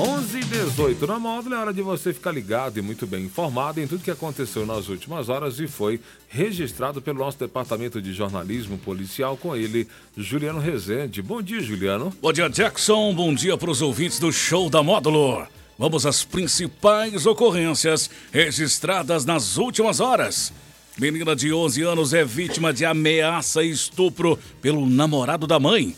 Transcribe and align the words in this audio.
11 0.00 0.38
e 0.38 0.44
18 0.44 1.06
na 1.06 1.18
módulo, 1.18 1.54
é 1.54 1.58
hora 1.58 1.74
de 1.74 1.82
você 1.82 2.14
ficar 2.14 2.32
ligado 2.32 2.78
e 2.78 2.80
muito 2.80 3.06
bem 3.06 3.26
informado 3.26 3.82
em 3.82 3.86
tudo 3.86 4.02
que 4.02 4.10
aconteceu 4.10 4.64
nas 4.64 4.88
últimas 4.88 5.28
horas 5.28 5.60
e 5.60 5.66
foi 5.68 6.00
registrado 6.26 7.02
pelo 7.02 7.18
nosso 7.18 7.38
departamento 7.38 8.00
de 8.00 8.14
jornalismo 8.14 8.78
policial 8.78 9.36
com 9.36 9.54
ele, 9.54 9.86
Juliano 10.16 10.58
Rezende. 10.58 11.20
Bom 11.20 11.42
dia, 11.42 11.60
Juliano. 11.60 12.10
Bom 12.22 12.32
dia, 12.32 12.48
Jackson. 12.48 13.12
Bom 13.12 13.34
dia 13.34 13.58
para 13.58 13.70
os 13.70 13.82
ouvintes 13.82 14.18
do 14.18 14.32
show 14.32 14.70
da 14.70 14.82
módulo. 14.82 15.46
Vamos 15.78 16.06
às 16.06 16.24
principais 16.24 17.26
ocorrências 17.26 18.08
registradas 18.32 19.26
nas 19.26 19.58
últimas 19.58 20.00
horas. 20.00 20.50
Menina 20.98 21.36
de 21.36 21.52
11 21.52 21.82
anos 21.82 22.14
é 22.14 22.24
vítima 22.24 22.72
de 22.72 22.86
ameaça 22.86 23.62
e 23.62 23.70
estupro 23.70 24.38
pelo 24.62 24.88
namorado 24.88 25.46
da 25.46 25.60
mãe. 25.60 25.94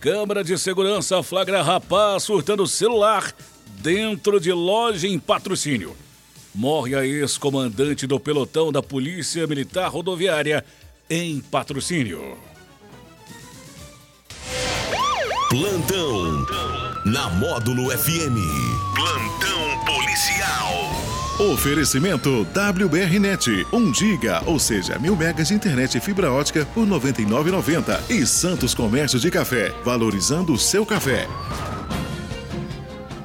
Câmara 0.00 0.44
de 0.44 0.56
segurança 0.58 1.22
flagra 1.22 1.62
rapaz 1.62 2.22
surtando 2.22 2.66
celular 2.66 3.34
dentro 3.80 4.38
de 4.38 4.52
loja 4.52 5.06
em 5.06 5.18
patrocínio. 5.18 5.96
Morre 6.54 6.94
a 6.94 7.04
ex-comandante 7.04 8.06
do 8.06 8.18
pelotão 8.18 8.72
da 8.72 8.82
Polícia 8.82 9.46
Militar 9.46 9.88
Rodoviária 9.90 10.64
em 11.08 11.40
patrocínio. 11.40 12.36
Plantão 15.48 16.46
na 17.04 17.30
Módulo 17.30 17.90
FM. 17.96 18.36
Plantão 18.94 19.84
policial. 19.84 20.85
Oferecimento 21.38 22.46
WBRnet, 22.54 23.66
1 23.70 23.92
giga, 23.92 24.42
ou 24.46 24.58
seja, 24.58 24.98
mil 24.98 25.14
megas 25.14 25.48
de 25.48 25.54
internet 25.54 25.98
e 25.98 26.00
fibra 26.00 26.32
ótica 26.32 26.64
por 26.72 26.88
R$ 26.88 26.90
99,90. 26.92 28.10
E 28.10 28.26
Santos 28.26 28.74
Comércio 28.74 29.20
de 29.20 29.30
Café, 29.30 29.70
valorizando 29.84 30.54
o 30.54 30.58
seu 30.58 30.86
café. 30.86 31.28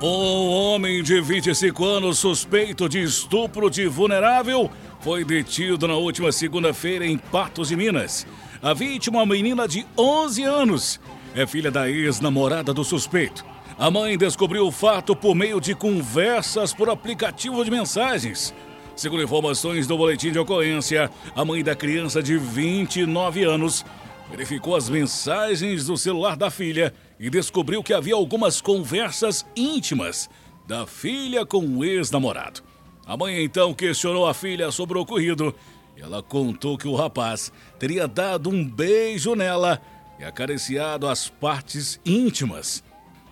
Um 0.00 0.48
homem 0.48 1.02
de 1.02 1.20
25 1.20 1.84
anos 1.84 2.18
suspeito 2.18 2.88
de 2.88 3.02
estupro 3.02 3.68
de 3.68 3.86
vulnerável 3.86 4.70
foi 5.00 5.22
detido 5.22 5.86
na 5.86 5.94
última 5.94 6.32
segunda-feira 6.32 7.04
em 7.04 7.18
Patos 7.18 7.68
de 7.68 7.76
Minas. 7.76 8.26
A 8.62 8.72
vítima, 8.72 9.18
uma 9.18 9.26
menina 9.26 9.68
de 9.68 9.86
11 9.98 10.44
anos, 10.44 10.98
é 11.34 11.46
filha 11.46 11.70
da 11.70 11.90
ex-namorada 11.90 12.72
do 12.72 12.82
suspeito. 12.84 13.44
A 13.78 13.92
mãe 13.92 14.18
descobriu 14.18 14.66
o 14.66 14.72
fato 14.72 15.14
por 15.14 15.36
meio 15.36 15.60
de 15.60 15.72
conversas 15.72 16.74
por 16.74 16.90
aplicativo 16.90 17.64
de 17.64 17.70
mensagens. 17.70 18.52
Segundo 18.96 19.22
informações 19.22 19.86
do 19.86 19.96
boletim 19.96 20.32
de 20.32 20.38
ocorrência, 20.40 21.08
a 21.32 21.44
mãe 21.44 21.62
da 21.62 21.76
criança 21.76 22.20
de 22.20 22.36
29 22.36 23.44
anos 23.44 23.86
verificou 24.28 24.74
as 24.74 24.88
mensagens 24.88 25.86
do 25.86 25.96
celular 25.96 26.36
da 26.36 26.50
filha 26.50 26.92
e 27.20 27.30
descobriu 27.30 27.80
que 27.80 27.94
havia 27.94 28.16
algumas 28.16 28.60
conversas 28.60 29.46
íntimas 29.54 30.28
da 30.66 30.84
filha 30.84 31.46
com 31.46 31.64
o 31.64 31.84
ex-namorado. 31.84 32.62
A 33.06 33.16
mãe 33.16 33.44
então 33.44 33.72
questionou 33.72 34.26
a 34.26 34.34
filha 34.34 34.72
sobre 34.72 34.98
o 34.98 35.02
ocorrido. 35.02 35.54
Ela 35.96 36.20
contou 36.20 36.76
que 36.76 36.88
o 36.88 36.96
rapaz 36.96 37.52
teria 37.78 38.08
dado 38.08 38.50
um 38.50 38.68
beijo 38.68 39.36
nela 39.36 39.80
e 40.18 40.24
acariciado 40.24 41.06
as 41.06 41.28
partes 41.28 42.00
íntimas. 42.04 42.82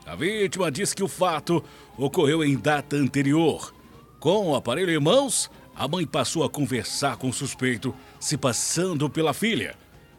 A 0.06 0.14
vítima 0.14 0.70
disse 0.70 0.94
que 0.94 1.02
o 1.02 1.08
fato 1.08 1.64
ocorreu 1.98 2.44
em 2.44 2.56
data 2.56 2.94
anterior. 2.94 3.74
Com 4.20 4.50
o 4.50 4.54
aparelho 4.54 4.92
em 4.92 5.00
mãos, 5.00 5.50
a 5.74 5.88
mãe 5.88 6.06
passou 6.06 6.44
a 6.44 6.48
conversar 6.48 7.16
com 7.16 7.28
o 7.28 7.32
suspeito, 7.32 7.92
se 8.20 8.36
passando 8.36 9.10
pela 9.10 9.34
filha. 9.34 9.74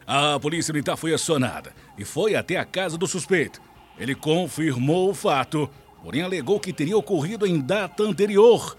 A 0.06 0.38
polícia 0.38 0.72
militar 0.74 0.98
foi 0.98 1.14
acionada 1.14 1.72
e 1.96 2.04
foi 2.04 2.34
até 2.34 2.58
a 2.58 2.66
casa 2.66 2.98
do 2.98 3.06
suspeito. 3.06 3.62
Ele 3.98 4.14
confirmou 4.14 5.08
o 5.08 5.14
fato, 5.14 5.70
porém 6.02 6.20
alegou 6.20 6.60
que 6.60 6.72
teria 6.72 6.96
ocorrido 6.96 7.46
em 7.46 7.58
data 7.58 8.02
anterior 8.02 8.76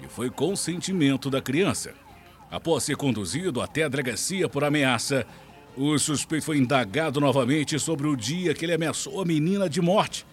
e 0.00 0.06
foi 0.06 0.30
consentimento 0.30 1.28
da 1.28 1.42
criança. 1.42 1.92
Após 2.48 2.84
ser 2.84 2.96
conduzido 2.96 3.60
até 3.60 3.82
a 3.82 3.88
delegacia 3.88 4.48
por 4.48 4.62
ameaça, 4.62 5.26
o 5.76 5.98
suspeito 5.98 6.46
foi 6.46 6.58
indagado 6.58 7.20
novamente 7.20 7.80
sobre 7.80 8.06
o 8.06 8.14
dia 8.14 8.54
que 8.54 8.64
ele 8.64 8.74
ameaçou 8.74 9.20
a 9.20 9.24
menina 9.24 9.68
de 9.68 9.80
morte 9.80 10.24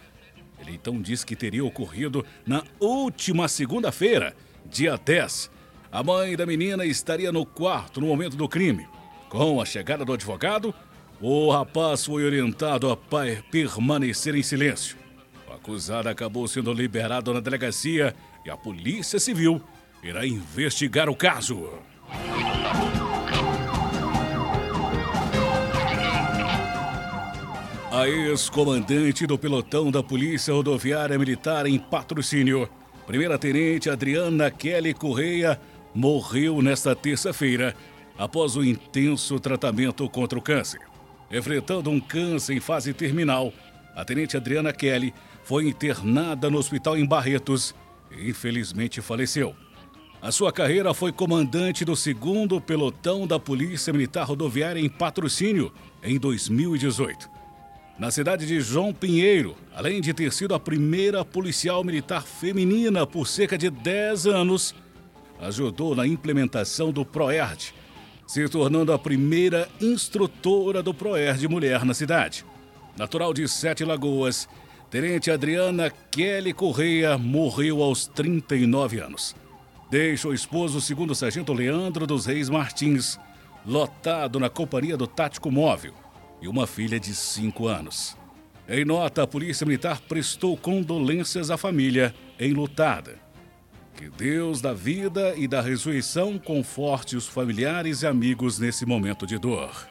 então 0.70 1.02
disse 1.02 1.26
que 1.26 1.36
teria 1.36 1.66
ocorrido 1.66 2.26
na 2.46 2.64
última 2.80 3.48
segunda-feira, 3.48 4.36
dia 4.66 4.98
10. 4.98 5.52
A 5.92 6.04
mãe 6.04 6.36
da 6.36 6.46
menina 6.46 6.86
estaria 6.86 7.32
no 7.32 7.46
quarto 7.46 8.00
no 8.00 8.08
momento 8.08 8.36
do 8.36 8.48
crime. 8.48 8.88
Com 9.28 9.62
a 9.62 9.66
chegada 9.66 10.06
do 10.06 10.14
advogado, 10.14 10.74
o 11.22 11.52
rapaz 11.52 12.06
foi 12.06 12.24
orientado 12.24 12.90
a 12.90 12.98
permanecer 13.52 14.36
em 14.36 14.44
silêncio. 14.44 14.98
O 15.48 15.54
acusado 15.54 16.08
acabou 16.08 16.48
sendo 16.48 16.72
liberado 16.72 17.34
na 17.34 17.40
delegacia 17.40 18.16
e 18.46 18.50
a 18.50 18.56
Polícia 18.56 19.20
Civil 19.20 19.62
irá 20.04 20.26
investigar 20.26 21.10
o 21.10 21.16
caso. 21.16 21.70
A 28.00 28.08
ex-comandante 28.08 29.28
do 29.28 29.38
pelotão 29.38 29.92
da 29.92 30.02
Polícia 30.02 30.54
Rodoviária 30.54 31.20
Militar 31.20 31.66
em 31.66 31.78
patrocínio, 31.78 32.70
primeira-tenente 33.06 33.90
Adriana 33.90 34.50
Kelly 34.50 34.94
Correia, 34.94 35.60
morreu 35.94 36.62
nesta 36.62 36.96
terça-feira 36.96 37.76
após 38.18 38.56
o 38.56 38.62
um 38.62 38.64
intenso 38.64 39.38
tratamento 39.38 40.10
contra 40.10 40.40
o 40.40 40.42
câncer. 40.42 40.80
Enfrentando 41.30 41.90
um 41.90 42.00
câncer 42.00 42.54
em 42.54 42.62
fase 42.62 42.94
terminal, 42.94 43.52
a 43.94 44.06
tenente 44.06 44.38
Adriana 44.38 44.72
Kelly 44.72 45.14
foi 45.44 45.68
internada 45.68 46.50
no 46.50 46.58
hospital 46.58 46.98
em 46.98 47.06
Barretos 47.06 47.76
e 48.18 48.30
infelizmente 48.30 49.02
faleceu. 49.02 49.54
A 50.22 50.32
sua 50.32 50.54
carreira 50.54 50.94
foi 50.94 51.12
comandante 51.12 51.84
do 51.84 51.98
segundo 51.98 52.62
pelotão 52.62 53.28
da 53.28 53.38
Polícia 53.38 53.92
Militar 53.92 54.24
Rodoviária 54.26 54.80
em 54.80 54.88
patrocínio 54.88 55.70
em 56.02 56.18
2018 56.18 57.39
na 58.00 58.10
cidade 58.10 58.48
de 58.48 58.62
João 58.62 58.94
Pinheiro, 58.94 59.58
além 59.76 60.00
de 60.00 60.14
ter 60.14 60.32
sido 60.32 60.56
a 60.56 60.60
primeira 60.60 61.26
policial 61.26 61.84
militar 61.84 62.24
feminina 62.24 63.06
por 63.06 63.28
cerca 63.28 63.58
de 63.58 63.70
10 63.70 64.26
anos, 64.26 64.74
ajudou 65.42 65.94
na 65.94 66.08
implementação 66.08 66.94
do 66.94 67.04
PROERD, 67.04 67.74
se 68.26 68.48
tornando 68.48 68.94
a 68.94 68.98
primeira 68.98 69.68
instrutora 69.82 70.82
do 70.82 70.94
PROERD 70.94 71.46
mulher 71.50 71.84
na 71.84 71.94
cidade. 71.94 72.46
Natural 72.98 73.34
de 73.34 73.46
Sete 73.50 73.84
Lagoas, 73.84 74.48
Tenente 74.90 75.30
Adriana 75.30 75.92
Kelly 76.10 76.54
Correia 76.54 77.18
morreu 77.18 77.84
aos 77.84 78.08
39 78.08 79.00
anos. 79.00 79.36
Deixa 79.92 80.30
o 80.30 80.34
esposo, 80.34 80.78
o 80.78 80.82
segundo 80.82 81.14
sargento 81.14 81.52
Leandro 81.52 82.08
dos 82.08 82.26
Reis 82.26 82.50
Martins, 82.50 83.20
lotado 83.66 84.40
na 84.40 84.50
companhia 84.50 84.96
do 84.96 85.06
Tático 85.06 85.52
Móvel 85.52 85.94
e 86.42 86.48
uma 86.48 86.66
filha 86.66 87.00
de 87.00 87.14
5 87.14 87.68
anos. 87.68 88.18
Em 88.68 88.86
nota, 88.86 89.24
a 89.24 89.28
Polícia 89.28 89.66
Militar 89.66 90.00
prestou 90.02 90.56
condolências 90.56 91.50
à 91.50 91.58
família 91.58 92.14
enlutada. 92.40 93.18
Que 93.96 94.10
Deus 94.10 94.62
da 94.62 94.74
vida 94.74 95.34
e 95.36 95.48
da 95.48 95.60
ressurreição 95.60 96.38
conforte 96.38 97.18
os 97.18 97.28
familiares 97.28 98.02
e 98.04 98.08
amigos 98.08 98.60
nesse 98.60 98.86
momento 98.86 99.26
de 99.26 99.38
dor. 99.38 99.88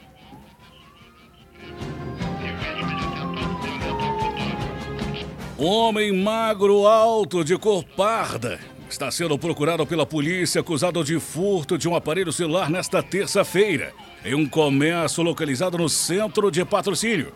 Um 5.59 5.67
homem 5.67 6.13
magro, 6.23 6.87
alto, 6.87 7.43
de 7.43 7.59
cor 7.59 7.83
parda, 7.83 8.61
está 8.88 9.10
sendo 9.10 9.38
procurado 9.38 9.87
pela 9.87 10.06
polícia 10.06 10.60
acusado 10.60 11.04
de 11.04 11.21
furto 11.21 11.76
de 11.76 11.88
um 11.88 11.94
aparelho 11.94 12.32
celular 12.32 12.71
nesta 12.71 13.03
terça-feira 13.03 13.93
em 14.25 14.35
um 14.35 14.49
comércio 14.49 15.23
localizado 15.23 15.79
no 15.79 15.88
centro 15.88 16.50
de 16.50 16.64
patrocínio. 16.64 17.32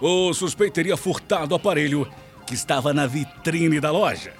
O 0.00 0.32
suspeito 0.34 0.74
teria 0.74 0.96
furtado 0.96 1.54
o 1.54 1.56
aparelho 1.56 2.06
que 2.46 2.54
estava 2.54 2.92
na 2.92 3.06
vitrine 3.06 3.80
da 3.80 3.90
loja. 3.90 4.32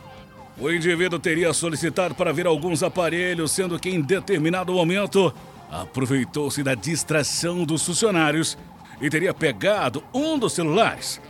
O 0.58 0.70
indivíduo 0.70 1.18
teria 1.18 1.52
solicitado 1.52 2.14
para 2.14 2.32
ver 2.32 2.46
alguns 2.46 2.82
aparelhos, 2.82 3.50
sendo 3.50 3.78
que 3.78 3.90
em 3.90 4.00
determinado 4.00 4.72
momento 4.72 5.34
aproveitou-se 5.70 6.62
da 6.62 6.74
distração 6.74 7.64
dos 7.64 7.84
funcionários 7.84 8.56
e 9.00 9.10
teria 9.10 9.34
pegado 9.34 10.04
um 10.12 10.38
dos 10.38 10.52
celulares. 10.52 11.20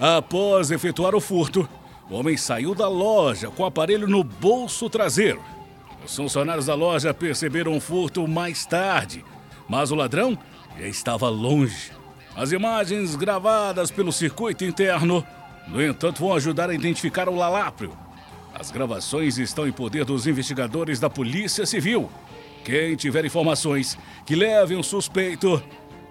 Após 0.00 0.72
efetuar 0.72 1.14
o 1.14 1.20
furto, 1.20 1.68
o 2.10 2.14
homem 2.14 2.36
saiu 2.36 2.74
da 2.74 2.88
loja 2.88 3.50
com 3.50 3.62
o 3.62 3.66
aparelho 3.66 4.06
no 4.06 4.22
bolso 4.22 4.90
traseiro. 4.90 5.42
Os 6.04 6.14
funcionários 6.14 6.66
da 6.66 6.74
loja 6.74 7.14
perceberam 7.14 7.76
o 7.76 7.80
furto 7.80 8.26
mais 8.28 8.66
tarde 8.66 9.24
mas 9.68 9.90
o 9.90 9.94
ladrão 9.94 10.38
já 10.78 10.86
estava 10.86 11.28
longe. 11.28 11.92
As 12.36 12.52
imagens 12.52 13.14
gravadas 13.14 13.90
pelo 13.90 14.12
circuito 14.12 14.64
interno, 14.64 15.24
no 15.68 15.82
entanto, 15.82 16.20
vão 16.20 16.34
ajudar 16.34 16.70
a 16.70 16.74
identificar 16.74 17.28
o 17.28 17.36
laláprio. 17.36 17.96
As 18.54 18.70
gravações 18.70 19.38
estão 19.38 19.66
em 19.66 19.72
poder 19.72 20.04
dos 20.04 20.26
investigadores 20.26 21.00
da 21.00 21.10
Polícia 21.10 21.66
Civil. 21.66 22.10
Quem 22.64 22.96
tiver 22.96 23.24
informações 23.24 23.98
que 24.24 24.34
levem 24.34 24.78
o 24.78 24.82
suspeito 24.82 25.62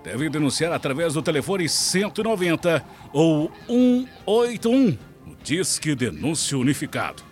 deve 0.04 0.30
denunciar 0.30 0.72
através 0.72 1.13
do 1.13 1.22
telefone 1.22 1.68
190 1.68 2.84
ou 3.12 3.51
181 3.68 4.98
no 5.25 5.35
Disque 5.43 5.95
Denúncio 5.95 6.59
Unificado. 6.59 7.23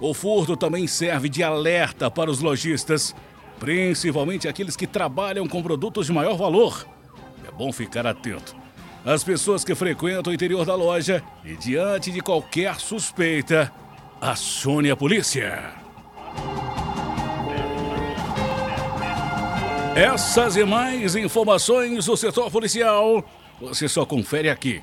O 0.00 0.14
furto 0.14 0.56
também 0.56 0.86
serve 0.86 1.28
de 1.28 1.42
alerta 1.42 2.10
para 2.10 2.30
os 2.30 2.40
lojistas, 2.40 3.14
principalmente 3.58 4.48
aqueles 4.48 4.76
que 4.76 4.86
trabalham 4.86 5.46
com 5.46 5.62
produtos 5.62 6.06
de 6.06 6.12
maior 6.12 6.36
valor. 6.36 6.86
É 7.46 7.50
bom 7.50 7.72
ficar 7.72 8.06
atento. 8.06 8.56
As 9.04 9.24
pessoas 9.24 9.64
que 9.64 9.74
frequentam 9.74 10.30
o 10.30 10.34
interior 10.34 10.64
da 10.64 10.74
loja 10.74 11.22
e, 11.44 11.56
diante 11.56 12.10
de 12.10 12.20
qualquer 12.20 12.78
suspeita, 12.80 13.72
acione 14.20 14.90
a 14.90 14.96
polícia. 14.96 15.74
Essas 19.94 20.56
e 20.56 20.64
mais 20.64 21.16
informações 21.16 22.06
do 22.06 22.16
setor 22.16 22.50
policial 22.50 23.24
você 23.60 23.86
só 23.86 24.06
confere 24.06 24.48
aqui 24.48 24.82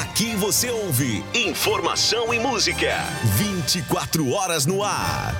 Aqui 0.00 0.34
você 0.34 0.70
ouve 0.70 1.22
informação 1.34 2.32
e 2.32 2.38
música. 2.38 2.96
24 3.36 4.30
horas 4.30 4.64
no 4.64 4.82
ar. 4.82 5.34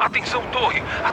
Atenção, 0.00 0.42
torre! 0.50 0.82